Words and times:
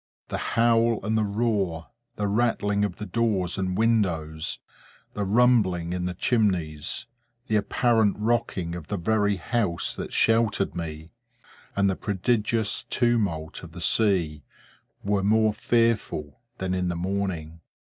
The 0.29 0.37
howl 0.57 0.99
and 1.05 1.35
roar, 1.37 1.89
the 2.15 2.27
rattling 2.27 2.83
of 2.83 2.97
the 2.97 3.05
doors 3.05 3.59
and 3.59 3.77
windows, 3.77 4.57
the 5.13 5.23
rumbling 5.23 5.93
in 5.93 6.05
the 6.05 6.15
chimneys, 6.15 7.05
the 7.45 7.57
apparent 7.57 8.17
rocking 8.17 8.73
of 8.73 8.87
the 8.87 8.97
very 8.97 9.35
house 9.35 9.93
that 9.93 10.11
sheltered 10.11 10.75
me, 10.75 11.11
and 11.75 11.87
the 11.87 11.95
prodigious 11.95 12.83
tumult 12.85 13.61
of 13.61 13.73
the 13.73 13.79
sea, 13.79 14.41
were 15.03 15.21
more 15.21 15.53
fearful 15.53 16.39
than 16.57 16.73
in 16.73 16.87
the 16.87 16.95
morning. 16.95 17.59